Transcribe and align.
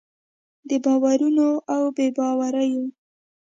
د 0.67 0.69
باورونو 0.83 1.47
او 1.73 1.83
بې 1.95 2.07
باوریو 2.17 2.83